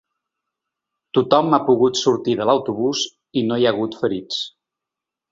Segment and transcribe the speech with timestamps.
[1.17, 3.03] Tothom ha pogut sortir de l’autobús
[3.41, 4.41] i no hi ha hagut ferits.